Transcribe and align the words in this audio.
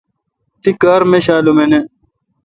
تی 0.61 0.69
کار 0.81 1.01
میشالم 1.09 1.57
اؘ 1.61 1.65
نہ۔ 1.71 1.79